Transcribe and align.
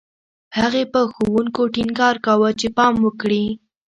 هغې 0.57 0.83
په 0.93 0.99
ښوونکو 1.11 1.61
ټینګار 1.73 2.15
کاوه 2.25 2.49
چې 2.59 2.67
پام 2.77 2.93
وکړي 3.05 3.45